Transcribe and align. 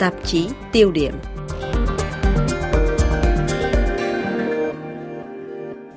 tạp 0.00 0.14
chí 0.24 0.48
tiêu 0.72 0.90
điểm. 0.90 1.14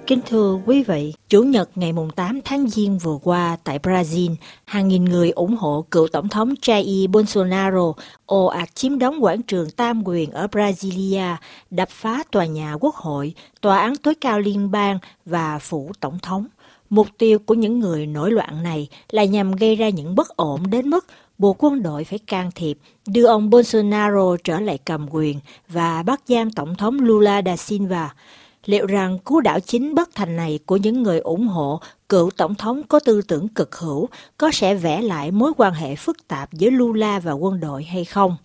Kính 0.07 0.20
thưa 0.29 0.60
quý 0.66 0.84
vị, 0.84 1.14
Chủ 1.29 1.44
nhật 1.44 1.70
ngày 1.76 1.94
8 2.16 2.42
tháng 2.46 2.70
Giêng 2.70 2.97
vừa 2.97 3.18
qua 3.24 3.58
tại 3.63 3.79
Brazil, 3.79 4.36
hàng 4.66 4.88
nghìn 4.88 5.05
người 5.05 5.31
ủng 5.31 5.55
hộ 5.55 5.86
cựu 5.91 6.08
Tổng 6.08 6.30
thống 6.30 6.54
Jair 6.62 7.12
Bolsonaro 7.12 7.94
ồ 8.26 8.45
ạt 8.45 8.76
chiếm 8.76 9.00
đóng 9.00 9.23
quảng 9.23 9.41
trường 9.41 9.70
Tam 9.70 10.08
quyền 10.08 10.31
ở 10.31 10.48
Brasilia, 10.48 11.35
đập 11.70 11.90
phá 11.90 12.23
tòa 12.31 12.45
nhà 12.45 12.73
quốc 12.80 12.95
hội, 12.95 13.34
tòa 13.62 13.77
án 13.77 13.95
tối 13.95 14.16
cao 14.22 14.40
liên 14.40 14.72
bang 14.72 14.99
và 15.26 15.59
phủ 15.59 15.91
Tổng 15.99 16.20
thống. 16.20 16.45
Mục 16.90 17.08
tiêu 17.17 17.40
của 17.40 17.54
những 17.54 17.80
người 17.80 18.08
nổi 18.08 18.31
loạn 18.31 18.63
này 18.63 18.88
là 19.12 19.23
nhằm 19.23 19.52
gây 19.52 19.76
ra 19.76 19.90
những 19.90 20.16
bất 20.16 20.30
ổn 20.30 20.70
đến 20.70 20.90
mức 20.90 21.05
bộ 21.38 21.55
quân 21.59 21.84
đội 21.84 22.03
phải 22.03 22.20
can 22.20 22.52
thiệp, 22.55 22.77
đưa 23.08 23.26
ông 23.26 23.49
Bolsonaro 23.49 24.38
trở 24.44 24.59
lại 24.59 24.77
cầm 24.85 25.08
quyền 25.12 25.39
và 25.70 26.03
bắt 26.03 26.21
giam 26.27 26.52
Tổng 26.52 26.75
thống 26.75 26.99
Lula 26.99 27.39
da 27.39 27.55
Silva. 27.55 28.13
Liệu 28.66 28.85
rằng 28.85 29.20
cú 29.20 29.39
đảo 29.41 29.59
chính 29.59 29.95
bất 29.95 30.09
thành 30.16 30.35
này 30.35 30.59
của 30.66 30.77
những 30.77 31.03
người 31.03 31.20
ủng 31.20 31.48
hộ 31.48 31.80
cựu 32.09 32.30
Tổng 32.38 32.55
thống 32.55 32.84
có 32.84 32.99
tư 32.99 33.22
tưởng 33.22 33.48
cực 33.48 33.75
hữu 33.75 34.09
có 34.38 34.52
sẽ 34.53 34.75
vẽ 34.75 35.02
lại 35.02 35.31
mối 35.31 35.52
quan 35.58 35.73
hệ 35.73 35.95
phức 35.95 36.27
tạp 36.27 36.53
giữa 36.53 36.70
Lula 36.70 37.20
và 37.20 37.31
quân 37.31 37.59
đội 37.59 37.84
hay 37.84 38.05
không? 38.05 38.38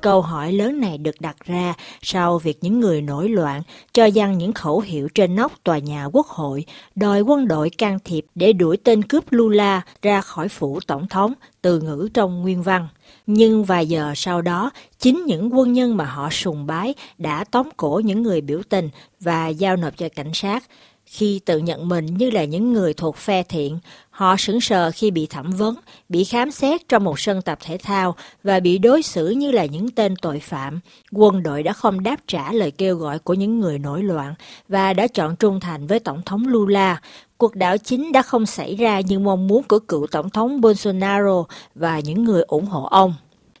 Câu 0.00 0.20
hỏi 0.20 0.52
lớn 0.52 0.80
này 0.80 0.98
được 0.98 1.20
đặt 1.20 1.36
ra 1.44 1.74
sau 2.02 2.38
việc 2.38 2.58
những 2.60 2.80
người 2.80 3.02
nổi 3.02 3.28
loạn 3.28 3.62
cho 3.92 4.10
dăng 4.10 4.38
những 4.38 4.52
khẩu 4.52 4.80
hiệu 4.80 5.08
trên 5.14 5.36
nóc 5.36 5.52
tòa 5.64 5.78
nhà 5.78 6.04
quốc 6.04 6.26
hội 6.26 6.64
đòi 6.94 7.20
quân 7.20 7.48
đội 7.48 7.70
can 7.70 7.98
thiệp 8.04 8.26
để 8.34 8.52
đuổi 8.52 8.76
tên 8.76 9.02
cướp 9.02 9.24
Lula 9.30 9.82
ra 10.02 10.20
khỏi 10.20 10.48
phủ 10.48 10.80
tổng 10.86 11.08
thống, 11.08 11.32
từ 11.62 11.80
ngữ 11.80 12.08
trong 12.14 12.42
nguyên 12.42 12.62
văn. 12.62 12.88
Nhưng 13.26 13.64
vài 13.64 13.86
giờ 13.86 14.12
sau 14.16 14.42
đó, 14.42 14.70
chính 14.98 15.24
những 15.26 15.58
quân 15.58 15.72
nhân 15.72 15.96
mà 15.96 16.04
họ 16.04 16.30
sùng 16.30 16.66
bái 16.66 16.94
đã 17.18 17.44
tóm 17.44 17.68
cổ 17.76 18.00
những 18.04 18.22
người 18.22 18.40
biểu 18.40 18.60
tình 18.68 18.90
và 19.20 19.48
giao 19.48 19.76
nộp 19.76 19.96
cho 19.96 20.08
cảnh 20.16 20.30
sát. 20.34 20.64
Khi 21.10 21.40
tự 21.44 21.58
nhận 21.58 21.88
mình 21.88 22.06
như 22.06 22.30
là 22.30 22.44
những 22.44 22.72
người 22.72 22.94
thuộc 22.94 23.16
phe 23.16 23.42
thiện, 23.42 23.78
họ 24.10 24.36
sững 24.36 24.60
sờ 24.60 24.90
khi 24.90 25.10
bị 25.10 25.26
thẩm 25.26 25.50
vấn, 25.50 25.74
bị 26.08 26.24
khám 26.24 26.50
xét 26.50 26.88
trong 26.88 27.04
một 27.04 27.20
sân 27.20 27.42
tập 27.42 27.58
thể 27.64 27.78
thao 27.78 28.14
và 28.44 28.60
bị 28.60 28.78
đối 28.78 29.02
xử 29.02 29.30
như 29.30 29.50
là 29.50 29.64
những 29.64 29.90
tên 29.90 30.14
tội 30.16 30.40
phạm. 30.40 30.80
Quân 31.12 31.42
đội 31.42 31.62
đã 31.62 31.72
không 31.72 32.02
đáp 32.02 32.16
trả 32.26 32.52
lời 32.52 32.70
kêu 32.70 32.96
gọi 32.96 33.18
của 33.18 33.34
những 33.34 33.60
người 33.60 33.78
nổi 33.78 34.02
loạn 34.02 34.34
và 34.68 34.92
đã 34.92 35.06
chọn 35.06 35.36
trung 35.36 35.60
thành 35.60 35.86
với 35.86 36.00
Tổng 36.00 36.22
thống 36.22 36.46
Lula. 36.46 37.00
Cuộc 37.36 37.54
đảo 37.54 37.78
chính 37.78 38.12
đã 38.12 38.22
không 38.22 38.46
xảy 38.46 38.76
ra 38.76 39.00
như 39.00 39.18
mong 39.18 39.46
muốn 39.46 39.62
của 39.62 39.78
cựu 39.78 40.06
Tổng 40.06 40.30
thống 40.30 40.60
Bolsonaro 40.60 41.44
và 41.74 42.00
những 42.00 42.24
người 42.24 42.42
ủng 42.42 42.66
hộ 42.66 42.84
ông. 42.84 43.14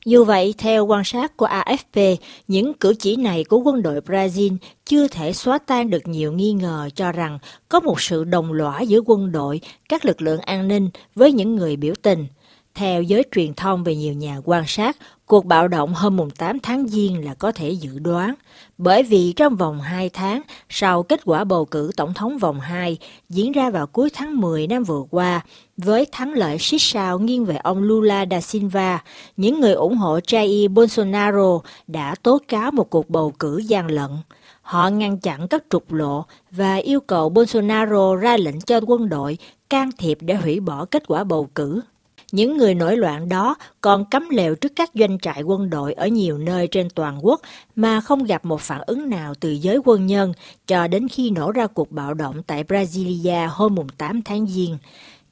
Dù 0.08 0.24
vậy, 0.24 0.54
theo 0.58 0.86
quan 0.86 1.04
sát 1.04 1.36
của 1.36 1.46
AFP, 1.46 2.16
những 2.48 2.74
cử 2.74 2.94
chỉ 2.98 3.16
này 3.16 3.44
của 3.44 3.58
quân 3.58 3.82
đội 3.82 4.00
Brazil 4.00 4.56
chưa 4.84 5.08
thể 5.08 5.32
xóa 5.32 5.58
tan 5.58 5.90
được 5.90 6.08
nhiều 6.08 6.32
nghi 6.32 6.52
ngờ 6.52 6.88
cho 6.94 7.12
rằng 7.12 7.38
có 7.68 7.80
một 7.80 8.00
sự 8.00 8.24
đồng 8.24 8.52
lõa 8.52 8.80
giữa 8.80 9.00
quân 9.06 9.32
đội, 9.32 9.60
các 9.88 10.04
lực 10.04 10.22
lượng 10.22 10.40
an 10.40 10.68
ninh 10.68 10.90
với 11.14 11.32
những 11.32 11.56
người 11.56 11.76
biểu 11.76 11.94
tình. 12.02 12.26
Theo 12.74 13.02
giới 13.02 13.22
truyền 13.34 13.54
thông 13.54 13.84
về 13.84 13.96
nhiều 13.96 14.12
nhà 14.12 14.36
quan 14.44 14.64
sát, 14.66 14.96
cuộc 15.28 15.46
bạo 15.46 15.68
động 15.68 15.94
hôm 15.94 16.30
8 16.30 16.60
tháng 16.60 16.88
Giêng 16.88 17.24
là 17.24 17.34
có 17.34 17.52
thể 17.52 17.70
dự 17.70 17.98
đoán, 17.98 18.34
bởi 18.78 19.02
vì 19.02 19.32
trong 19.36 19.56
vòng 19.56 19.80
2 19.80 20.08
tháng 20.08 20.42
sau 20.68 21.02
kết 21.02 21.20
quả 21.24 21.44
bầu 21.44 21.64
cử 21.64 21.90
tổng 21.96 22.14
thống 22.14 22.38
vòng 22.38 22.60
2 22.60 22.98
diễn 23.28 23.52
ra 23.52 23.70
vào 23.70 23.86
cuối 23.86 24.10
tháng 24.14 24.40
10 24.40 24.66
năm 24.66 24.84
vừa 24.84 25.02
qua, 25.10 25.40
với 25.76 26.06
thắng 26.12 26.32
lợi 26.32 26.58
xích 26.58 26.82
sao 26.82 27.18
nghiêng 27.18 27.44
về 27.44 27.56
ông 27.56 27.82
Lula 27.82 28.22
da 28.22 28.40
Silva, 28.40 29.02
những 29.36 29.60
người 29.60 29.72
ủng 29.72 29.96
hộ 29.96 30.18
Jair 30.18 30.68
Bolsonaro 30.68 31.60
đã 31.86 32.14
tố 32.22 32.38
cáo 32.48 32.70
một 32.70 32.90
cuộc 32.90 33.10
bầu 33.10 33.32
cử 33.38 33.58
gian 33.58 33.86
lận. 33.86 34.10
Họ 34.62 34.88
ngăn 34.88 35.18
chặn 35.18 35.48
các 35.48 35.64
trục 35.70 35.92
lộ 35.92 36.24
và 36.50 36.76
yêu 36.76 37.00
cầu 37.00 37.28
Bolsonaro 37.28 38.16
ra 38.16 38.36
lệnh 38.36 38.60
cho 38.60 38.80
quân 38.86 39.08
đội 39.08 39.38
can 39.70 39.90
thiệp 39.98 40.18
để 40.20 40.34
hủy 40.34 40.60
bỏ 40.60 40.84
kết 40.84 41.02
quả 41.08 41.24
bầu 41.24 41.48
cử. 41.54 41.80
Những 42.32 42.56
người 42.56 42.74
nổi 42.74 42.96
loạn 42.96 43.28
đó 43.28 43.56
còn 43.80 44.04
cấm 44.04 44.28
lều 44.30 44.54
trước 44.54 44.72
các 44.76 44.90
doanh 44.94 45.18
trại 45.18 45.42
quân 45.42 45.70
đội 45.70 45.92
ở 45.92 46.06
nhiều 46.06 46.38
nơi 46.38 46.66
trên 46.66 46.90
toàn 46.90 47.26
quốc 47.26 47.40
mà 47.76 48.00
không 48.00 48.24
gặp 48.24 48.44
một 48.44 48.60
phản 48.60 48.80
ứng 48.86 49.10
nào 49.10 49.34
từ 49.40 49.50
giới 49.50 49.78
quân 49.84 50.06
nhân 50.06 50.32
cho 50.66 50.88
đến 50.88 51.08
khi 51.08 51.30
nổ 51.30 51.52
ra 51.52 51.66
cuộc 51.66 51.92
bạo 51.92 52.14
động 52.14 52.42
tại 52.42 52.64
Brasilia 52.64 53.46
hôm 53.50 53.76
8 53.98 54.22
tháng 54.22 54.46
Giêng. 54.46 54.78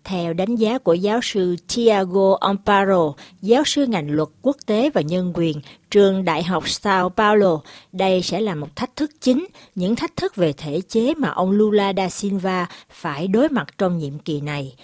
Theo 0.05 0.33
đánh 0.33 0.57
giá 0.57 0.79
của 0.79 0.95
giáo 0.95 1.21
sư 1.23 1.57
Tiago 1.75 2.37
Amparo, 2.41 3.13
giáo 3.43 3.63
sư 3.67 3.87
ngành 3.87 4.11
luật 4.11 4.29
quốc 4.43 4.57
tế 4.67 4.91
và 4.95 5.01
nhân 5.01 5.33
quyền, 5.35 5.61
trường 5.91 6.25
Đại 6.25 6.43
học 6.43 6.69
Sao 6.69 7.09
Paulo, 7.09 7.61
đây 7.93 8.23
sẽ 8.23 8.41
là 8.41 8.55
một 8.55 8.77
thách 8.77 8.97
thức 8.97 9.11
chính, 9.21 9.47
những 9.75 9.97
thách 9.97 10.17
thức 10.17 10.37
về 10.37 10.53
thể 10.53 10.81
chế 10.89 11.15
mà 11.15 11.29
ông 11.29 11.51
Lula 11.51 11.91
da 11.91 12.09
Silva 12.09 12.67
phải 12.91 13.29
đối 13.29 13.49
mặt 13.49 13.67
trong 13.79 13.99
nhiệm 13.99 14.19
kỳ 14.19 14.41
này. 14.41 14.75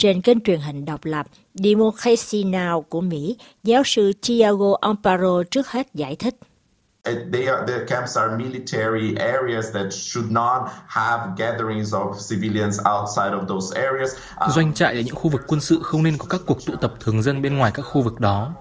Trên 0.00 0.20
kênh 0.20 0.40
truyền 0.40 0.60
hình 0.60 0.84
độc 0.84 1.04
lập 1.04 1.26
Democracy 1.54 2.44
Now 2.44 2.82
của 2.82 3.00
Mỹ, 3.00 3.36
giáo 3.62 3.82
sư 3.84 4.12
Tiago 4.26 4.76
Amparo 4.80 5.42
trước 5.50 5.68
hết 5.68 5.86
giải 5.94 6.16
thích. 6.16 6.34
They 7.04 7.46
are, 7.46 7.62
the 7.68 7.84
camps 7.88 8.18
are 8.18 8.36
military 8.36 9.14
areas 9.14 9.74
that 9.74 9.92
should 9.92 10.30
not 10.30 10.62
have 10.86 11.22
gatherings 11.38 11.94
of 11.94 12.14
civilians 12.30 12.78
outside 12.78 13.30
of 13.30 13.46
those 13.46 13.80
areas. 13.80 14.10
Um, 14.40 14.50
Doanh 14.50 14.74
trại 14.74 14.94
là 14.94 15.00
những 15.00 15.14
khu 15.14 15.30
vực 15.30 15.42
quân 15.46 15.60
sự 15.60 15.80
không 15.82 16.02
nên 16.02 16.18
có 16.18 16.26
các 16.30 16.40
cuộc 16.46 16.66
tụ 16.66 16.74
tập 16.76 16.94
thường 17.00 17.22
dân 17.22 17.42
bên 17.42 17.58
ngoài 17.58 17.70
các 17.74 17.82
khu 17.82 18.02
vực 18.02 18.20
đó. 18.20 18.54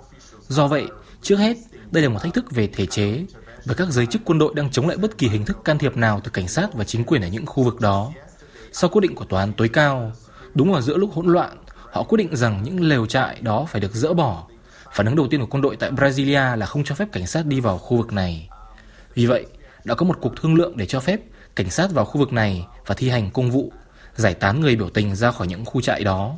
Do 0.47 0.67
vậy, 0.67 0.87
trước 1.21 1.35
hết, 1.35 1.57
đây 1.91 2.03
là 2.03 2.09
một 2.09 2.19
thách 2.21 2.33
thức 2.33 2.51
về 2.51 2.67
thể 2.67 2.85
chế, 2.85 3.25
và 3.65 3.73
các 3.73 3.87
giới 3.89 4.05
chức 4.05 4.21
quân 4.25 4.39
đội 4.39 4.53
đang 4.55 4.71
chống 4.71 4.87
lại 4.87 4.97
bất 4.97 5.17
kỳ 5.17 5.27
hình 5.27 5.45
thức 5.45 5.57
can 5.65 5.77
thiệp 5.77 5.97
nào 5.97 6.21
từ 6.23 6.31
cảnh 6.31 6.47
sát 6.47 6.73
và 6.73 6.83
chính 6.83 7.03
quyền 7.03 7.21
ở 7.21 7.27
những 7.27 7.45
khu 7.45 7.63
vực 7.63 7.79
đó. 7.81 8.11
Sau 8.71 8.89
quyết 8.89 9.01
định 9.01 9.15
của 9.15 9.25
tòa 9.25 9.39
án 9.39 9.53
tối 9.53 9.69
cao, 9.69 10.11
đúng 10.53 10.71
vào 10.71 10.81
giữa 10.81 10.97
lúc 10.97 11.13
hỗn 11.13 11.27
loạn, 11.27 11.57
họ 11.91 12.03
quyết 12.03 12.17
định 12.17 12.35
rằng 12.35 12.63
những 12.63 12.81
lều 12.81 13.05
trại 13.05 13.37
đó 13.41 13.65
phải 13.69 13.81
được 13.81 13.93
dỡ 13.93 14.13
bỏ 14.13 14.47
Phản 14.93 15.05
ứng 15.05 15.15
đầu 15.15 15.27
tiên 15.27 15.39
của 15.39 15.47
quân 15.49 15.61
đội 15.61 15.75
tại 15.75 15.91
Brasilia 15.91 16.55
là 16.55 16.65
không 16.65 16.83
cho 16.83 16.95
phép 16.95 17.07
cảnh 17.11 17.27
sát 17.27 17.45
đi 17.45 17.59
vào 17.59 17.77
khu 17.77 17.97
vực 17.97 18.13
này. 18.13 18.49
Vì 19.13 19.25
vậy, 19.25 19.45
đã 19.83 19.95
có 19.95 20.05
một 20.05 20.17
cuộc 20.21 20.33
thương 20.41 20.55
lượng 20.55 20.77
để 20.77 20.85
cho 20.85 20.99
phép 20.99 21.19
cảnh 21.55 21.69
sát 21.69 21.91
vào 21.91 22.05
khu 22.05 22.19
vực 22.19 22.33
này 22.33 22.65
và 22.85 22.95
thi 22.95 23.09
hành 23.09 23.31
công 23.31 23.51
vụ, 23.51 23.71
giải 24.15 24.33
tán 24.33 24.61
người 24.61 24.75
biểu 24.75 24.89
tình 24.89 25.15
ra 25.15 25.31
khỏi 25.31 25.47
những 25.47 25.65
khu 25.65 25.81
trại 25.81 26.03
đó. 26.03 26.37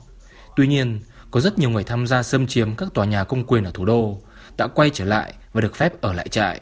Tuy 0.55 0.67
nhiên, 0.67 1.01
có 1.31 1.39
rất 1.39 1.59
nhiều 1.59 1.69
người 1.69 1.83
tham 1.83 2.07
gia 2.07 2.23
xâm 2.23 2.47
chiếm 2.47 2.75
các 2.75 2.89
tòa 2.93 3.05
nhà 3.05 3.23
công 3.23 3.43
quyền 3.43 3.63
ở 3.63 3.71
thủ 3.73 3.85
đô 3.85 4.21
đã 4.57 4.67
quay 4.67 4.89
trở 4.89 5.05
lại 5.05 5.33
và 5.53 5.61
được 5.61 5.75
phép 5.75 6.01
ở 6.01 6.13
lại 6.13 6.27
trại. 6.27 6.61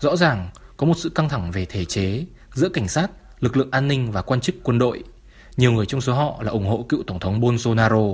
Rõ 0.00 0.16
ràng, 0.16 0.50
có 0.76 0.86
một 0.86 0.94
sự 0.96 1.08
căng 1.08 1.28
thẳng 1.28 1.50
về 1.50 1.64
thể 1.64 1.84
chế 1.84 2.24
giữa 2.52 2.68
cảnh 2.68 2.88
sát, 2.88 3.10
lực 3.40 3.56
lượng 3.56 3.70
an 3.70 3.88
ninh 3.88 4.12
và 4.12 4.22
quan 4.22 4.40
chức 4.40 4.54
quân 4.62 4.78
đội. 4.78 5.02
Nhiều 5.60 5.72
người 5.72 5.86
trong 5.86 6.00
số 6.00 6.12
họ 6.12 6.42
là 6.42 6.50
ủng 6.50 6.66
hộ 6.66 6.84
cựu 6.88 7.02
Tổng 7.02 7.20
thống 7.20 7.40
Bolsonaro. 7.40 8.06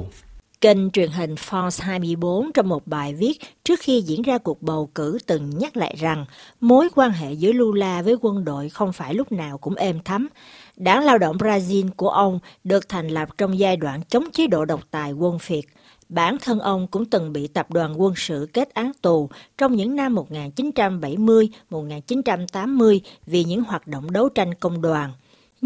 Kênh 0.60 0.90
truyền 0.90 1.10
hình 1.10 1.34
France 1.34 1.84
24 1.84 2.52
trong 2.52 2.68
một 2.68 2.86
bài 2.86 3.14
viết 3.14 3.38
trước 3.64 3.80
khi 3.80 4.00
diễn 4.00 4.22
ra 4.22 4.38
cuộc 4.38 4.62
bầu 4.62 4.90
cử 4.94 5.18
từng 5.26 5.50
nhắc 5.58 5.76
lại 5.76 5.94
rằng 5.98 6.24
mối 6.60 6.88
quan 6.94 7.10
hệ 7.10 7.32
giữa 7.32 7.52
Lula 7.52 8.02
với 8.02 8.16
quân 8.20 8.44
đội 8.44 8.68
không 8.68 8.92
phải 8.92 9.14
lúc 9.14 9.32
nào 9.32 9.58
cũng 9.58 9.74
êm 9.74 9.98
thấm. 10.04 10.28
Đảng 10.76 11.04
lao 11.04 11.18
động 11.18 11.36
Brazil 11.36 11.90
của 11.96 12.08
ông 12.08 12.38
được 12.64 12.88
thành 12.88 13.08
lập 13.08 13.28
trong 13.38 13.58
giai 13.58 13.76
đoạn 13.76 14.00
chống 14.08 14.24
chế 14.32 14.46
độ 14.46 14.64
độc 14.64 14.80
tài 14.90 15.12
quân 15.12 15.38
phiệt. 15.38 15.64
Bản 16.08 16.36
thân 16.42 16.60
ông 16.60 16.86
cũng 16.86 17.04
từng 17.04 17.32
bị 17.32 17.46
tập 17.46 17.70
đoàn 17.70 18.00
quân 18.00 18.14
sự 18.16 18.48
kết 18.52 18.74
án 18.74 18.92
tù 19.02 19.28
trong 19.58 19.76
những 19.76 19.96
năm 19.96 20.14
1970-1980 21.70 23.00
vì 23.26 23.44
những 23.44 23.62
hoạt 23.62 23.86
động 23.86 24.10
đấu 24.10 24.28
tranh 24.28 24.54
công 24.54 24.82
đoàn 24.82 25.12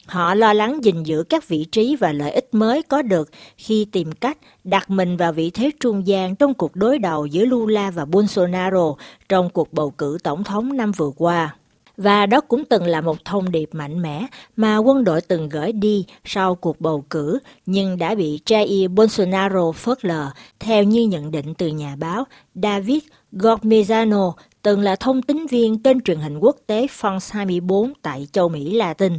Họ 0.06 0.34
lo 0.34 0.52
lắng 0.52 0.84
gìn 0.84 1.02
giữ 1.02 1.24
các 1.28 1.48
vị 1.48 1.64
trí 1.72 1.96
và 1.96 2.12
lợi 2.12 2.30
ích 2.30 2.48
mới 2.52 2.82
có 2.82 3.02
được 3.02 3.30
khi 3.56 3.86
tìm 3.92 4.12
cách 4.12 4.38
đặt 4.64 4.90
mình 4.90 5.16
vào 5.16 5.32
vị 5.32 5.50
thế 5.50 5.70
trung 5.80 6.06
gian 6.06 6.36
trong 6.36 6.54
cuộc 6.54 6.76
đối 6.76 6.98
đầu 6.98 7.26
giữa 7.26 7.44
Lula 7.44 7.90
và 7.90 8.04
Bolsonaro 8.04 8.94
trong 9.28 9.50
cuộc 9.50 9.72
bầu 9.72 9.90
cử 9.90 10.18
tổng 10.22 10.44
thống 10.44 10.76
năm 10.76 10.92
vừa 10.92 11.10
qua. 11.16 11.56
Và 11.96 12.26
đó 12.26 12.41
cũng 12.41 12.64
từng 12.64 12.87
là 12.87 13.00
một 13.00 13.25
thông 13.25 13.50
điệp 13.50 13.69
mạnh 13.73 14.02
mẽ 14.02 14.26
mà 14.56 14.76
quân 14.76 15.05
đội 15.05 15.20
từng 15.20 15.49
gửi 15.49 15.73
đi 15.73 16.06
sau 16.25 16.55
cuộc 16.55 16.81
bầu 16.81 17.05
cử, 17.11 17.38
nhưng 17.67 17.99
đã 17.99 18.14
bị 18.14 18.41
Jair 18.46 18.88
Bolsonaro 18.88 19.73
phớt 19.73 20.05
lờ, 20.05 20.31
theo 20.61 20.82
như 20.82 21.06
nhận 21.06 21.31
định 21.31 21.55
từ 21.55 21.67
nhà 21.67 21.96
báo 21.96 22.25
David 22.55 23.02
Gormezano, 23.32 24.32
từng 24.62 24.81
là 24.81 24.96
thông 24.96 25.23
tín 25.23 25.46
viên 25.46 25.79
kênh 25.79 26.00
truyền 26.00 26.19
hình 26.19 26.38
quốc 26.38 26.56
tế 26.67 26.87
France 27.00 27.31
24 27.31 27.93
tại 28.02 28.29
châu 28.32 28.49
Mỹ 28.49 28.75
Latin. 28.75 29.12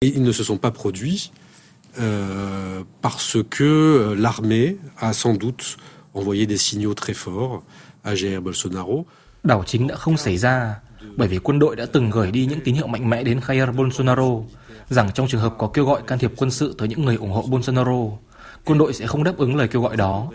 Ils 0.00 0.22
ne 0.26 0.32
se 0.32 0.44
sont 0.44 0.58
pas 0.58 0.70
produits 0.70 1.30
euh, 1.98 2.84
parce 3.02 3.36
que 3.50 4.14
l'armée 4.18 4.76
a 4.96 5.12
sans 5.12 5.36
doute 5.42 5.76
envoyé 6.14 6.46
des 6.46 6.56
signaux 6.56 6.94
très 6.94 7.14
forts 7.14 7.60
à 8.02 8.14
Jair 8.14 8.40
Bolsonaro. 8.40 9.04
Đảo 9.44 9.64
chính 9.66 9.86
đã 9.86 9.96
không 9.96 10.16
xảy 10.16 10.36
ra 10.38 10.74
bởi 11.16 11.28
vì 11.28 11.38
quân 11.38 11.58
đội 11.58 11.76
đã 11.76 11.86
từng 11.92 12.10
gửi 12.10 12.30
đi 12.30 12.46
những 12.46 12.60
tín 12.64 12.74
hiệu 12.74 12.86
mạnh 12.86 13.10
mẽ 13.10 13.22
đến 13.22 13.40
Jair 13.46 13.72
Bolsonaro 13.72 14.30
rằng 14.90 15.10
trong 15.14 15.28
trường 15.28 15.40
hợp 15.40 15.54
có 15.58 15.66
kêu 15.66 15.84
gọi 15.84 16.02
can 16.06 16.18
thiệp 16.18 16.32
quân 16.36 16.50
sự 16.50 16.74
tới 16.78 16.88
những 16.88 17.04
người 17.04 17.16
ủng 17.16 17.32
hộ 17.32 17.42
Bolsonaro, 17.42 18.06
quân 18.64 18.78
đội 18.78 18.92
sẽ 18.92 19.06
không 19.06 19.24
đáp 19.24 19.36
ứng 19.36 19.56
lời 19.56 19.68
kêu 19.68 19.82
gọi 19.82 19.96
đó. 19.96 20.30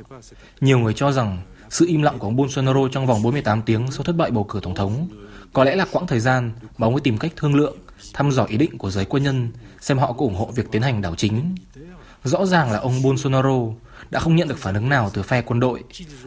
Nhiều 0.62 0.80
người 0.80 0.94
cho 0.94 1.12
rằng 1.12 1.42
sự 1.70 1.86
im 1.88 2.02
lặng 2.02 2.20
của 2.20 2.28
ông 2.28 2.36
Bolsonaro 2.36 2.88
trong 2.92 3.08
vòng 3.08 3.24
48 3.24 3.62
tiếng 3.62 3.92
sau 3.92 4.04
thất 4.04 4.16
bại 4.16 4.32
bầu 4.32 4.44
cử 4.44 4.60
tổng 4.64 4.76
thống 4.76 5.08
có 5.54 5.64
lẽ 5.64 5.76
là 5.76 5.86
quãng 5.92 6.08
thời 6.08 6.20
gian 6.20 6.52
mà 6.78 6.88
ông 6.88 6.96
ấy 6.96 7.02
tìm 7.02 7.18
cách 7.18 7.32
thương 7.36 7.56
lượng, 7.56 7.78
thăm 8.14 8.32
dò 8.32 8.44
ý 8.44 8.58
định 8.58 8.78
của 8.78 8.92
giới 8.92 9.06
quân 9.06 9.24
nhân 9.24 9.52
xem 9.80 9.98
họ 9.98 10.08
có 10.08 10.20
ủng 10.20 10.36
hộ 10.36 10.52
việc 10.56 10.72
tiến 10.72 10.82
hành 10.82 11.02
đảo 11.02 11.16
chính. 11.16 11.56
Rõ 12.24 12.46
ràng 12.46 12.72
là 12.72 12.80
ông 12.80 13.02
Bolsonaro 13.02 13.60
đã 14.10 14.20
không 14.20 14.36
nhận 14.36 14.48
được 14.48 14.58
phản 14.58 14.76
ứng 14.76 14.90
nào 14.90 15.12
từ 15.14 15.24
phe 15.24 15.42
quân 15.42 15.60
đội, 15.60 15.84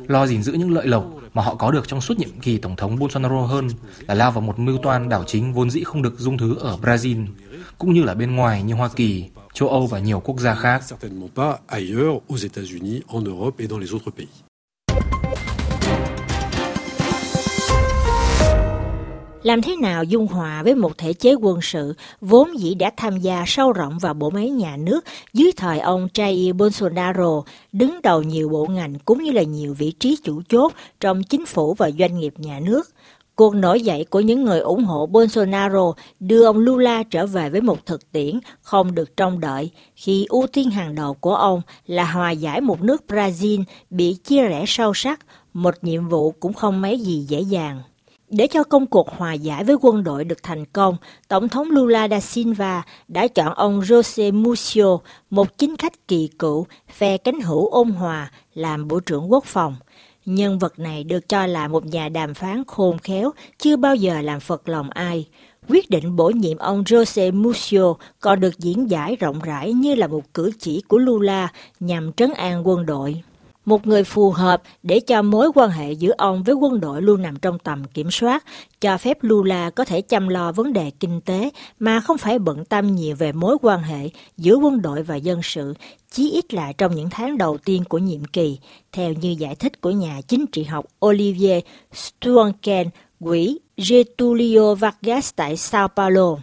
lo 0.06 0.26
gìn 0.26 0.43
giữ 0.43 0.53
những 0.53 0.73
lợi 0.73 0.87
lộc 0.87 1.06
mà 1.35 1.43
họ 1.43 1.55
có 1.55 1.70
được 1.70 1.88
trong 1.88 2.00
suốt 2.00 2.19
nhiệm 2.19 2.41
kỳ 2.43 2.59
Tổng 2.59 2.76
thống 2.76 2.99
Bolsonaro 2.99 3.41
hơn 3.41 3.69
là 4.06 4.15
lao 4.15 4.32
vào 4.32 4.41
một 4.41 4.59
mưu 4.59 4.79
toan 4.82 5.09
đảo 5.09 5.25
chính 5.26 5.53
vốn 5.53 5.70
dĩ 5.70 5.82
không 5.85 6.03
được 6.03 6.19
dung 6.19 6.38
thứ 6.38 6.56
ở 6.59 6.76
Brazil, 6.82 7.26
cũng 7.79 7.94
như 7.94 8.03
là 8.03 8.15
bên 8.15 8.37
ngoài 8.37 8.62
như 8.62 8.75
Hoa 8.75 8.88
Kỳ, 8.97 9.25
châu 9.55 9.69
Âu 9.69 9.87
và 9.87 9.99
nhiều 9.99 10.20
quốc 10.20 10.41
gia 10.41 10.55
khác. 10.55 10.82
Làm 19.43 19.62
thế 19.62 19.76
nào 19.76 20.05
dung 20.05 20.26
hòa 20.26 20.62
với 20.62 20.75
một 20.75 20.99
thể 20.99 21.12
chế 21.12 21.35
quân 21.35 21.58
sự 21.62 21.94
vốn 22.20 22.58
dĩ 22.61 22.75
đã 22.75 22.90
tham 22.96 23.19
gia 23.19 23.44
sâu 23.46 23.73
rộng 23.73 23.99
vào 23.99 24.14
bộ 24.14 24.31
máy 24.31 24.50
nhà 24.50 24.76
nước 24.76 25.05
dưới 25.32 25.52
thời 25.56 25.79
ông 25.79 26.08
Jair 26.14 26.56
Bolsonaro, 26.56 27.43
đứng 27.73 28.02
đầu 28.02 28.23
nhiều 28.23 28.49
bộ 28.49 28.67
ngành 28.67 28.94
cũng 29.05 29.23
như 29.23 29.32
là 29.32 29.43
nhiều 29.43 29.75
vị 29.75 29.93
trí 30.00 30.17
chủ 30.25 30.43
chốt 30.49 30.73
trong 31.00 31.23
chính 31.23 31.46
phủ 31.46 31.75
và 31.75 31.90
doanh 31.99 32.19
nghiệp 32.19 32.35
nhà 32.37 32.61
nước. 32.61 32.88
Cuộc 33.35 33.55
nổi 33.55 33.81
dậy 33.81 34.06
của 34.11 34.20
những 34.20 34.44
người 34.44 34.61
ủng 34.61 34.85
hộ 34.85 35.06
Bolsonaro 35.06 35.93
đưa 36.20 36.44
ông 36.44 36.58
Lula 36.58 37.02
trở 37.02 37.26
về 37.26 37.50
với 37.50 37.61
một 37.61 37.87
thực 37.87 38.12
tiễn 38.12 38.41
không 38.62 38.94
được 38.94 39.17
trông 39.17 39.41
đợi 39.41 39.70
khi 39.96 40.26
ưu 40.29 40.46
tiên 40.52 40.70
hàng 40.70 40.94
đầu 40.94 41.14
của 41.14 41.34
ông 41.34 41.62
là 41.87 42.05
hòa 42.05 42.31
giải 42.31 42.61
một 42.61 42.82
nước 42.82 43.05
Brazil 43.08 43.64
bị 43.91 44.14
chia 44.14 44.43
rẽ 44.43 44.64
sâu 44.67 44.94
sắc, 44.94 45.20
một 45.52 45.75
nhiệm 45.82 46.08
vụ 46.08 46.31
cũng 46.31 46.52
không 46.52 46.81
mấy 46.81 47.00
gì 47.00 47.25
dễ 47.29 47.41
dàng. 47.41 47.82
Để 48.30 48.46
cho 48.46 48.64
công 48.64 48.86
cuộc 48.86 49.08
hòa 49.08 49.32
giải 49.32 49.64
với 49.64 49.76
quân 49.80 50.04
đội 50.04 50.25
được 50.25 50.42
thành 50.42 50.64
công, 50.64 50.96
Tổng 51.28 51.48
thống 51.48 51.70
Lula 51.70 52.04
da 52.04 52.20
Silva 52.20 52.82
đã 53.08 53.28
chọn 53.28 53.54
ông 53.54 53.80
José 53.80 54.32
Musio, 54.32 54.98
một 55.30 55.58
chính 55.58 55.76
khách 55.76 56.08
kỳ 56.08 56.28
cựu, 56.38 56.66
phe 56.92 57.16
cánh 57.16 57.40
hữu 57.40 57.69
ôn 57.69 57.88
hòa, 57.88 58.32
làm 58.54 58.88
Bộ 58.88 59.00
trưởng 59.00 59.32
Quốc 59.32 59.44
phòng. 59.44 59.76
Nhân 60.25 60.58
vật 60.58 60.78
này 60.78 61.04
được 61.04 61.28
cho 61.28 61.46
là 61.46 61.69
một 61.69 61.86
nhà 61.86 62.08
đàm 62.08 62.34
phán 62.34 62.62
khôn 62.66 62.98
khéo, 62.98 63.30
chưa 63.58 63.76
bao 63.76 63.94
giờ 63.94 64.20
làm 64.20 64.40
phật 64.40 64.69
lòng 64.69 64.90
ai. 64.90 65.28
Quyết 65.69 65.90
định 65.90 66.16
bổ 66.16 66.31
nhiệm 66.31 66.58
ông 66.58 66.82
José 66.82 67.32
Musio 67.32 67.94
còn 68.20 68.41
được 68.41 68.58
diễn 68.58 68.91
giải 68.91 69.17
rộng 69.17 69.41
rãi 69.41 69.72
như 69.72 69.94
là 69.94 70.06
một 70.06 70.34
cử 70.34 70.50
chỉ 70.58 70.82
của 70.88 70.98
Lula 70.98 71.48
nhằm 71.81 72.12
trấn 72.12 72.32
an 72.32 72.69
quân 72.69 72.86
đội 72.86 73.22
một 73.69 73.87
người 73.87 74.05
phù 74.05 74.31
hợp 74.31 74.63
để 74.82 75.01
cho 75.01 75.22
mối 75.22 75.51
quan 75.55 75.70
hệ 75.70 75.93
giữa 75.93 76.13
ông 76.19 76.43
với 76.43 76.55
quân 76.55 76.81
đội 76.81 77.03
luôn 77.03 77.22
nằm 77.22 77.37
trong 77.37 77.58
tầm 77.58 77.84
kiểm 77.84 78.10
soát, 78.10 78.44
cho 78.81 78.98
phép 78.98 79.19
Lula 79.20 79.70
có 79.70 79.84
thể 79.84 80.01
chăm 80.01 80.29
lo 80.29 80.53
vấn 80.53 80.72
đề 80.72 80.91
kinh 81.01 81.20
tế 81.20 81.51
mà 81.79 82.01
không 82.01 82.19
phải 82.19 82.39
bận 82.39 82.65
tâm 82.65 82.94
nhiều 82.94 83.17
về 83.17 83.32
mối 83.32 83.56
quan 83.63 83.82
hệ 83.82 84.08
giữa 84.37 84.55
quân 84.55 84.82
đội 84.82 85.03
và 85.03 85.17
dân 85.17 85.41
sự, 85.43 85.75
chí 86.10 86.31
ít 86.31 86.55
là 86.55 86.72
trong 86.72 86.94
những 86.94 87.10
tháng 87.10 87.39
đầu 87.39 87.58
tiên 87.65 87.84
của 87.84 87.98
nhiệm 87.98 88.25
kỳ, 88.25 88.58
theo 88.93 89.13
như 89.13 89.37
giải 89.39 89.55
thích 89.55 89.81
của 89.81 89.91
nhà 89.91 90.20
chính 90.29 90.46
trị 90.46 90.65
học 90.65 90.84
Olivier 91.06 91.63
Stuanken, 91.93 92.89
quỹ 93.20 93.58
Getulio 93.89 94.75
Vargas 94.75 95.32
tại 95.37 95.56
Sao 95.56 95.89
Paulo. 95.89 96.37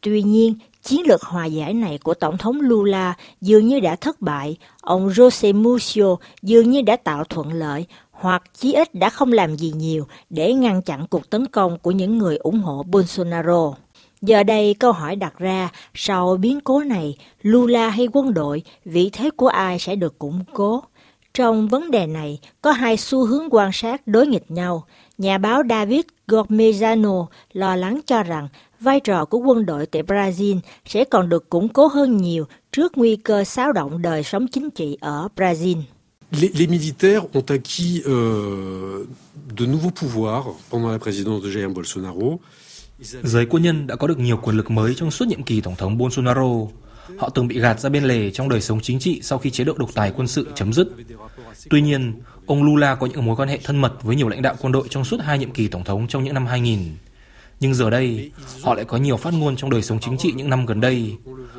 Tuy 0.00 0.22
nhiên, 0.22 0.54
Chiến 0.86 1.06
lược 1.06 1.22
hòa 1.22 1.44
giải 1.44 1.74
này 1.74 1.98
của 1.98 2.14
Tổng 2.14 2.38
thống 2.38 2.60
Lula 2.60 3.14
dường 3.40 3.66
như 3.66 3.80
đã 3.80 3.96
thất 3.96 4.20
bại, 4.20 4.56
ông 4.80 5.08
Jose 5.08 5.54
Musio 5.54 6.16
dường 6.42 6.70
như 6.70 6.82
đã 6.82 6.96
tạo 6.96 7.24
thuận 7.24 7.52
lợi, 7.52 7.86
hoặc 8.10 8.42
chí 8.54 8.72
ít 8.72 8.94
đã 8.94 9.10
không 9.10 9.32
làm 9.32 9.56
gì 9.56 9.72
nhiều 9.76 10.06
để 10.30 10.54
ngăn 10.54 10.82
chặn 10.82 11.06
cuộc 11.10 11.30
tấn 11.30 11.46
công 11.46 11.78
của 11.78 11.90
những 11.90 12.18
người 12.18 12.36
ủng 12.36 12.60
hộ 12.60 12.82
Bolsonaro. 12.82 13.72
Giờ 14.22 14.42
đây 14.42 14.74
câu 14.74 14.92
hỏi 14.92 15.16
đặt 15.16 15.38
ra, 15.38 15.70
sau 15.94 16.36
biến 16.36 16.60
cố 16.60 16.80
này, 16.80 17.16
Lula 17.42 17.88
hay 17.88 18.08
quân 18.12 18.34
đội, 18.34 18.62
vị 18.84 19.10
thế 19.12 19.30
của 19.30 19.48
ai 19.48 19.78
sẽ 19.78 19.96
được 19.96 20.18
củng 20.18 20.44
cố? 20.52 20.82
Trong 21.34 21.68
vấn 21.68 21.90
đề 21.90 22.06
này, 22.06 22.38
có 22.62 22.70
hai 22.70 22.96
xu 22.96 23.26
hướng 23.26 23.48
quan 23.50 23.70
sát 23.72 24.06
đối 24.06 24.26
nghịch 24.26 24.50
nhau. 24.50 24.84
Nhà 25.18 25.38
báo 25.38 25.62
David 25.70 26.00
Gormezano 26.28 27.26
lo 27.52 27.76
lắng 27.76 28.00
cho 28.06 28.22
rằng 28.22 28.48
vai 28.80 29.00
trò 29.00 29.24
của 29.24 29.38
quân 29.38 29.66
đội 29.66 29.86
tại 29.86 30.02
Brazil 30.02 30.58
sẽ 30.86 31.04
còn 31.04 31.28
được 31.28 31.50
củng 31.50 31.68
cố 31.68 31.86
hơn 31.86 32.16
nhiều 32.16 32.46
trước 32.72 32.92
nguy 32.98 33.16
cơ 33.16 33.44
xáo 33.44 33.72
động 33.72 34.02
đời 34.02 34.22
sống 34.22 34.46
chính 34.48 34.70
trị 34.70 34.96
ở 35.00 35.28
Brazil. 35.36 35.82
Les, 36.30 36.50
les 36.58 36.68
militaires 36.68 37.22
ont 37.34 37.50
acquis 37.50 38.02
euh, 38.06 39.06
de 39.58 39.66
nouveaux 39.66 39.92
pouvoirs 40.00 40.44
pendant 40.70 40.92
la 40.92 40.98
présidence 40.98 41.42
de 41.42 41.50
Jair 41.50 41.74
Bolsonaro. 41.74 42.36
Giới 43.22 43.46
quân 43.46 43.62
nhân 43.62 43.86
đã 43.86 43.96
có 43.96 44.06
được 44.06 44.18
nhiều 44.18 44.36
quyền 44.36 44.56
lực 44.56 44.70
mới 44.70 44.94
trong 44.94 45.10
suốt 45.10 45.28
nhiệm 45.28 45.42
kỳ 45.42 45.60
Tổng 45.60 45.76
thống 45.76 45.98
Bolsonaro. 45.98 46.66
Họ 47.18 47.28
từng 47.28 47.48
bị 47.48 47.60
gạt 47.60 47.80
ra 47.80 47.90
bên 47.90 48.04
lề 48.04 48.30
trong 48.30 48.48
đời 48.48 48.60
sống 48.60 48.80
chính 48.80 48.98
trị 48.98 49.20
sau 49.22 49.38
khi 49.38 49.50
chế 49.50 49.64
độ 49.64 49.74
độc 49.78 49.90
tài 49.94 50.12
quân 50.16 50.28
sự 50.28 50.48
chấm 50.54 50.72
dứt. 50.72 50.88
Tuy 51.70 51.82
nhiên, 51.82 52.20
ông 52.46 52.62
Lula 52.62 52.94
có 52.94 53.06
những 53.06 53.26
mối 53.26 53.36
quan 53.36 53.48
hệ 53.48 53.58
thân 53.64 53.76
mật 53.76 54.02
với 54.02 54.16
nhiều 54.16 54.28
lãnh 54.28 54.42
đạo 54.42 54.54
quân 54.60 54.72
đội 54.72 54.88
trong 54.90 55.04
suốt 55.04 55.20
hai 55.20 55.38
nhiệm 55.38 55.50
kỳ 55.50 55.68
Tổng 55.68 55.84
thống 55.84 56.06
trong 56.08 56.24
những 56.24 56.34
năm 56.34 56.46
2000. 56.46 56.78
Nhưng 57.60 57.74
giờ 57.74 57.90
đây, 57.90 58.30
họ 58.62 58.74
lại 58.74 58.84
có 58.84 58.96
nhiều 58.96 59.16
phát 59.16 59.34
ngôn 59.34 59.56
trong 59.56 59.70
đời 59.70 59.82
sống 59.82 60.00
chính 60.00 60.18
trị 60.18 60.32
những 60.36 60.50
năm 60.50 60.66
gần 60.66 60.80
đây. 60.80 61.16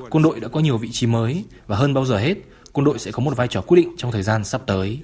Quân 0.10 0.24
đội 0.24 0.40
đã 0.40 0.48
có 0.48 0.60
nhiều 0.60 0.78
vị 0.78 0.90
trí 0.92 1.08
mới 1.08 1.44
và 1.68 1.76
hơn 1.76 1.94
bao 1.94 2.06
giờ 2.06 2.18
hết, 2.18 2.36
quân 2.74 2.86
đội 2.86 3.00
sẽ 3.00 3.12
có 3.12 3.20
một 3.20 3.38
vai 3.38 3.48
trò 3.48 3.62
quyết 3.62 3.78
định 3.78 3.96
trong 3.98 4.12
thời 4.12 4.24
gian 4.24 4.44
sắp 4.44 4.62
tới. 4.66 5.00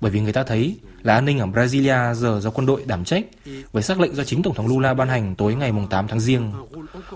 Bởi 0.00 0.10
vì 0.10 0.20
người 0.20 0.32
ta 0.32 0.42
thấy 0.42 0.76
là 1.02 1.14
an 1.14 1.24
ninh 1.24 1.38
ở 1.38 1.46
Brasilia 1.46 2.14
giờ 2.14 2.40
do 2.42 2.50
quân 2.50 2.66
đội 2.66 2.82
đảm 2.86 3.04
trách 3.04 3.24
với 3.72 3.82
sắc 3.82 4.00
lệnh 4.00 4.14
do 4.14 4.24
chính 4.24 4.42
Tổng 4.42 4.54
thống 4.54 4.66
Lula 4.66 4.94
ban 4.94 5.08
hành 5.08 5.34
tối 5.34 5.54
ngày 5.54 5.72
8 5.90 6.08
tháng 6.08 6.20
Giêng. 6.20 6.52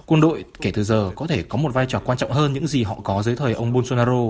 Quân 0.06 0.20
đội 0.20 0.44
kể 0.60 0.70
từ 0.70 0.84
giờ 0.84 1.10
có 1.16 1.26
thể 1.26 1.42
có 1.42 1.58
một 1.58 1.74
vai 1.74 1.86
trò 1.88 1.98
quan 2.04 2.18
trọng 2.18 2.32
hơn 2.32 2.52
những 2.52 2.66
gì 2.66 2.82
họ 2.82 2.96
có 3.04 3.22
dưới 3.22 3.36
thời 3.36 3.52
ông 3.52 3.72
Bolsonaro 3.72 4.24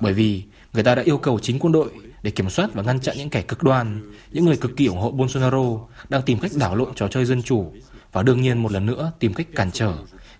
bởi 0.00 0.12
vì 0.12 0.42
người 0.72 0.82
ta 0.82 0.94
đã 0.94 1.02
yêu 1.02 1.18
cầu 1.18 1.38
chính 1.38 1.58
quân 1.58 1.72
đội 1.72 1.88
để 2.22 2.30
kiểm 2.30 2.50
soát 2.50 2.74
và 2.74 2.82
ngăn 2.82 3.00
chặn 3.00 3.16
những 3.18 3.30
kẻ 3.30 3.42
cực 3.42 3.62
đoan, 3.62 4.12
những 4.32 4.44
người 4.44 4.56
cực 4.56 4.76
kỳ 4.76 4.86
ủng 4.86 4.98
hộ 4.98 5.10
Bolsonaro 5.10 5.78
đang 6.08 6.22
tìm 6.22 6.38
cách 6.38 6.50
đảo 6.54 6.76
lộn 6.76 6.94
trò 6.94 7.08
chơi 7.08 7.24
dân 7.24 7.42
chủ 7.42 7.72
và 8.14 8.22
đương 8.22 8.42
nhiên 8.42 8.58
một 8.58 8.72
lần 8.72 8.86
nữa 8.86 9.12
tìm 9.18 9.34
cách 9.34 9.46
cản 9.54 9.70
trở 9.72 9.92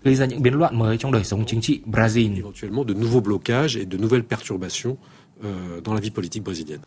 gây 0.03 0.15
ra 0.15 0.25
những 0.25 0.41
biến 0.41 0.53
loạn 0.53 0.79
mới 0.79 0.97
trong 0.97 1.11
đời 1.11 1.23
sống 1.23 1.43
chính 1.47 1.61
trị 1.61 1.79
Brazil. 1.85 2.51
Euh. 5.43 6.79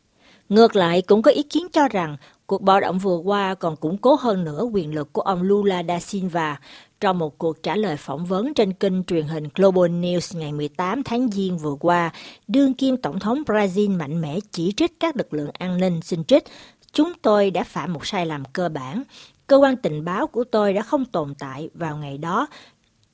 Ngược 0.49 0.77
lại, 0.77 1.03
cũng 1.03 1.23
có 1.23 1.31
ý 1.31 1.43
kiến 1.43 1.67
cho 1.73 1.89
rằng 1.89 2.17
cuộc 2.47 2.63
bạo 2.63 2.81
động 2.81 2.99
vừa 2.99 3.17
qua 3.17 3.55
còn 3.55 3.77
củng 3.77 3.99
cố 3.99 4.15
hơn 4.15 4.45
nữa 4.45 4.63
quyền 4.73 4.95
lực 4.95 5.13
của 5.13 5.23
ông 5.23 5.43
Lula 5.43 5.81
da 5.81 6.01
Silva. 6.01 6.61
Trong 7.01 7.19
một 7.19 7.39
cuộc 7.39 7.63
trả 7.63 7.77
lời 7.77 7.97
phỏng 7.97 8.27
vấn 8.27 8.55
trên 8.55 8.73
kênh 8.73 9.05
truyền 9.05 9.27
hình 9.27 9.45
Global 9.55 9.91
News 9.91 10.39
ngày 10.39 10.53
18 10.53 11.03
tháng 11.03 11.31
Giêng 11.31 11.59
vừa 11.59 11.75
qua, 11.81 12.11
đương 12.49 12.75
kim 12.75 12.97
Tổng 12.97 13.19
thống 13.19 13.43
Brazil 13.47 13.97
mạnh 13.97 14.21
mẽ 14.21 14.39
chỉ 14.51 14.73
trích 14.77 15.01
các 15.01 15.17
lực 15.17 15.35
lượng 15.35 15.51
an 15.59 15.81
ninh 15.81 16.01
xin 16.03 16.25
trích. 16.25 16.45
Chúng 16.93 17.13
tôi 17.23 17.51
đã 17.51 17.65
phạm 17.65 17.93
một 17.93 18.07
sai 18.07 18.27
lầm 18.27 18.45
cơ 18.53 18.69
bản. 18.69 19.03
Cơ 19.49 19.57
quan 19.57 19.77
tình 19.77 20.05
báo 20.05 20.27
của 20.27 20.45
tôi 20.45 20.73
đã 20.73 20.83
không 20.83 21.05
tồn 21.05 21.35
tại 21.39 21.71
vào 21.75 21.97
ngày 21.97 22.19
đó. 22.19 22.47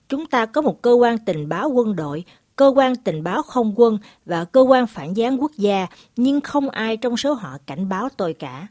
Chúng 0.09 0.27
ta 0.27 0.47
có 0.47 0.61
một 0.61 0.83
cơ 0.83 0.93
quan 0.93 1.19
tình 1.19 1.49
báo 1.49 1.69
quân 1.69 1.97
đội, 1.97 2.25
cơ 2.57 2.73
quan 2.77 2.97
tình 2.97 3.23
báo 3.23 3.43
không 3.43 3.73
quân 3.77 3.99
và 4.27 4.45
cơ 4.45 4.61
quan 4.61 4.87
phản 4.87 5.17
gián 5.17 5.43
quốc 5.43 5.53
gia, 5.57 5.87
nhưng 6.17 6.41
không 6.41 6.71
ai 6.71 6.97
trong 6.97 7.17
số 7.17 7.33
họ 7.33 7.59
cảnh 7.67 7.89
báo 7.89 8.09
tôi 8.17 8.35
cả. 8.35 8.67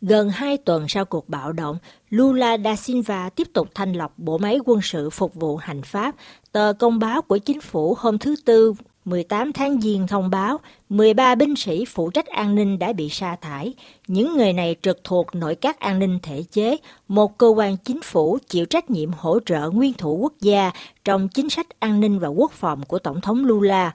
Gần 0.00 0.30
hai 0.30 0.56
tuần 0.56 0.88
sau 0.88 1.04
cuộc 1.04 1.28
bạo 1.28 1.52
động, 1.52 1.78
Lula 2.10 2.54
da 2.54 2.76
Silva 2.76 3.28
tiếp 3.28 3.48
tục 3.54 3.68
thanh 3.74 3.92
lọc 3.92 4.18
bộ 4.18 4.38
máy 4.38 4.58
quân 4.64 4.80
sự 4.82 5.10
phục 5.10 5.34
vụ 5.34 5.56
hành 5.56 5.82
pháp. 5.82 6.14
Tờ 6.52 6.72
công 6.78 6.98
báo 6.98 7.22
của 7.22 7.38
chính 7.38 7.60
phủ 7.60 7.94
hôm 7.98 8.18
thứ 8.18 8.34
Tư 8.44 8.74
18 9.04 9.52
tháng 9.52 9.80
Giêng 9.80 10.06
thông 10.06 10.30
báo 10.30 10.60
13 10.88 11.34
binh 11.34 11.56
sĩ 11.56 11.84
phụ 11.84 12.10
trách 12.10 12.26
an 12.26 12.54
ninh 12.54 12.78
đã 12.78 12.92
bị 12.92 13.08
sa 13.08 13.36
thải. 13.36 13.74
Những 14.06 14.36
người 14.36 14.52
này 14.52 14.76
trực 14.82 15.04
thuộc 15.04 15.34
nội 15.34 15.54
các 15.54 15.80
an 15.80 15.98
ninh 15.98 16.18
thể 16.22 16.42
chế, 16.50 16.76
một 17.08 17.38
cơ 17.38 17.46
quan 17.46 17.76
chính 17.76 18.02
phủ 18.02 18.38
chịu 18.48 18.66
trách 18.66 18.90
nhiệm 18.90 19.10
hỗ 19.12 19.38
trợ 19.46 19.70
nguyên 19.70 19.92
thủ 19.92 20.16
quốc 20.16 20.32
gia 20.40 20.70
trong 21.04 21.28
chính 21.28 21.50
sách 21.50 21.66
an 21.80 22.00
ninh 22.00 22.18
và 22.18 22.28
quốc 22.28 22.52
phòng 22.52 22.82
của 22.88 22.98
Tổng 22.98 23.20
thống 23.20 23.44
Lula. 23.44 23.94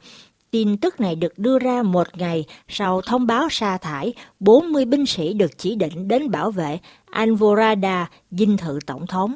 Tin 0.52 0.78
tức 0.78 1.00
này 1.00 1.16
được 1.16 1.40
đưa 1.40 1.60
ra 1.60 1.84
một 1.84 2.08
ngày 2.18 2.46
sau 2.68 3.02
thông 3.02 3.28
báo 3.28 3.48
sa 3.52 3.78
thải 3.78 4.14
40 4.40 4.86
binh 4.86 5.06
sĩ 5.06 5.34
được 5.34 5.58
chỉ 5.58 5.76
định 5.76 6.08
đến 6.08 6.32
bảo 6.32 6.52
vệ 6.52 6.80
Alvorada, 7.12 8.10
dinh 8.32 8.58
thự 8.58 8.80
tổng 8.86 9.08
thống. 9.08 9.36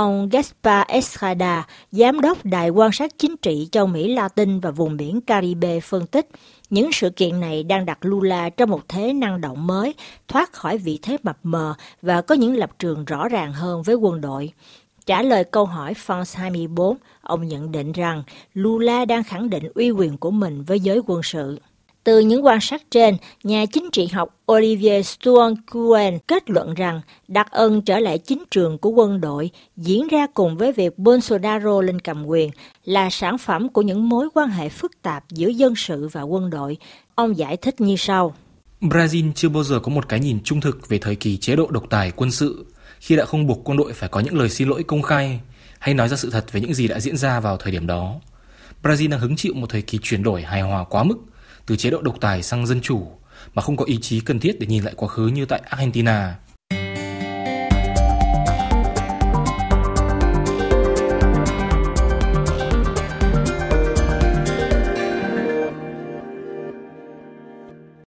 Ông 0.00 0.28
Gaspar 0.28 0.86
Estrada, 0.88 1.66
giám 1.92 2.20
đốc 2.20 2.44
Đại 2.44 2.70
quan 2.70 2.92
sát 2.92 3.18
chính 3.18 3.36
trị 3.36 3.68
châu 3.72 3.86
Mỹ 3.86 4.14
Latin 4.14 4.60
và 4.60 4.70
vùng 4.70 4.96
biển 4.96 5.20
Caribe 5.20 5.80
phân 5.80 6.06
tích, 6.06 6.28
những 6.70 6.92
sự 6.92 7.10
kiện 7.10 7.40
này 7.40 7.62
đang 7.62 7.86
đặt 7.86 7.98
Lula 8.00 8.50
trong 8.50 8.70
một 8.70 8.88
thế 8.88 9.12
năng 9.12 9.40
động 9.40 9.66
mới, 9.66 9.94
thoát 10.28 10.52
khỏi 10.52 10.78
vị 10.78 10.98
thế 11.02 11.16
mập 11.22 11.38
mờ 11.42 11.74
và 12.02 12.20
có 12.20 12.34
những 12.34 12.56
lập 12.56 12.70
trường 12.78 13.04
rõ 13.04 13.28
ràng 13.28 13.52
hơn 13.52 13.82
với 13.82 13.94
quân 13.94 14.20
đội. 14.20 14.52
Trả 15.06 15.22
lời 15.22 15.44
câu 15.44 15.64
hỏi 15.64 15.94
France 16.06 16.38
24, 16.38 16.96
ông 17.22 17.48
nhận 17.48 17.72
định 17.72 17.92
rằng 17.92 18.22
Lula 18.54 19.04
đang 19.04 19.24
khẳng 19.24 19.50
định 19.50 19.72
uy 19.74 19.90
quyền 19.90 20.16
của 20.16 20.30
mình 20.30 20.62
với 20.62 20.80
giới 20.80 21.00
quân 21.06 21.22
sự. 21.22 21.58
Từ 22.04 22.18
những 22.18 22.44
quan 22.44 22.60
sát 22.60 22.82
trên, 22.90 23.16
nhà 23.44 23.66
chính 23.66 23.90
trị 23.92 24.06
học 24.06 24.36
Olivier 24.52 25.06
Stuan 25.06 25.54
kết 26.26 26.50
luận 26.50 26.74
rằng 26.74 27.00
đặc 27.28 27.50
ân 27.50 27.82
trở 27.82 27.98
lại 27.98 28.18
chính 28.18 28.44
trường 28.50 28.78
của 28.78 28.90
quân 28.90 29.20
đội 29.20 29.50
diễn 29.76 30.08
ra 30.08 30.26
cùng 30.34 30.56
với 30.56 30.72
việc 30.72 30.98
Bolsonaro 30.98 31.80
lên 31.80 32.00
cầm 32.00 32.26
quyền 32.26 32.50
là 32.84 33.10
sản 33.10 33.38
phẩm 33.38 33.68
của 33.68 33.82
những 33.82 34.08
mối 34.08 34.28
quan 34.34 34.48
hệ 34.48 34.68
phức 34.68 35.02
tạp 35.02 35.24
giữa 35.30 35.48
dân 35.48 35.74
sự 35.76 36.08
và 36.12 36.22
quân 36.22 36.50
đội. 36.50 36.76
Ông 37.14 37.38
giải 37.38 37.56
thích 37.56 37.80
như 37.80 37.96
sau. 37.96 38.34
Brazil 38.80 39.32
chưa 39.34 39.48
bao 39.48 39.64
giờ 39.64 39.80
có 39.80 39.88
một 39.88 40.08
cái 40.08 40.20
nhìn 40.20 40.38
trung 40.44 40.60
thực 40.60 40.88
về 40.88 40.98
thời 40.98 41.16
kỳ 41.16 41.36
chế 41.36 41.56
độ 41.56 41.66
độc 41.70 41.84
tài 41.90 42.12
quân 42.16 42.30
sự 42.30 42.66
khi 43.00 43.16
đã 43.16 43.24
không 43.24 43.46
buộc 43.46 43.60
quân 43.64 43.76
đội 43.76 43.92
phải 43.92 44.08
có 44.08 44.20
những 44.20 44.38
lời 44.38 44.48
xin 44.48 44.68
lỗi 44.68 44.82
công 44.82 45.02
khai 45.02 45.40
hay 45.78 45.94
nói 45.94 46.08
ra 46.08 46.16
sự 46.16 46.30
thật 46.30 46.52
về 46.52 46.60
những 46.60 46.74
gì 46.74 46.88
đã 46.88 47.00
diễn 47.00 47.16
ra 47.16 47.40
vào 47.40 47.56
thời 47.56 47.72
điểm 47.72 47.86
đó. 47.86 48.14
Brazil 48.82 49.08
đang 49.08 49.20
hứng 49.20 49.36
chịu 49.36 49.54
một 49.54 49.66
thời 49.70 49.82
kỳ 49.82 49.98
chuyển 50.02 50.22
đổi 50.22 50.42
hài 50.42 50.62
hòa 50.62 50.84
quá 50.84 51.04
mức 51.04 51.16
từ 51.70 51.76
chế 51.76 51.90
độ 51.90 52.02
độc 52.02 52.16
tài 52.20 52.42
sang 52.42 52.66
dân 52.66 52.80
chủ, 52.80 53.06
mà 53.54 53.62
không 53.62 53.76
có 53.76 53.84
ý 53.84 53.98
chí 54.02 54.20
cần 54.20 54.40
thiết 54.40 54.60
để 54.60 54.66
nhìn 54.66 54.84
lại 54.84 54.94
quá 54.96 55.08
khứ 55.08 55.26
như 55.26 55.44
tại 55.44 55.60
Argentina. 55.64 56.38